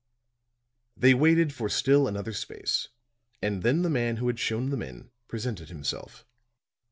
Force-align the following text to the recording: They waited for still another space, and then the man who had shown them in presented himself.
They 0.97 1.13
waited 1.13 1.53
for 1.53 1.69
still 1.69 2.07
another 2.07 2.33
space, 2.33 2.87
and 3.39 3.61
then 3.61 3.83
the 3.83 3.87
man 3.91 4.15
who 4.17 4.25
had 4.25 4.39
shown 4.39 4.71
them 4.71 4.81
in 4.81 5.11
presented 5.27 5.69
himself. 5.69 6.25